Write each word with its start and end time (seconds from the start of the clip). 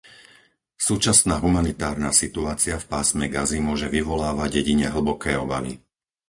Súčasná 0.87 1.35
humanitárna 1.45 2.09
situácia 2.21 2.75
v 2.81 2.89
pásme 2.93 3.25
Gazy 3.35 3.59
môže 3.67 3.85
vyvolávať 3.97 4.49
jedine 4.65 4.87
hlboké 4.95 5.31
obavy. 5.45 5.73